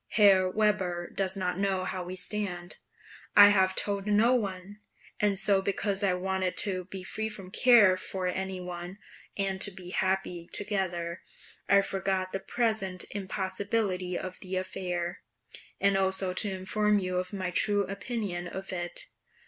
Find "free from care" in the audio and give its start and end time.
7.03-7.95